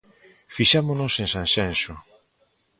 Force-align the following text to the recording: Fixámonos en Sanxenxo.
Fixámonos 0.55 1.13
en 1.21 1.27
Sanxenxo. 1.33 1.93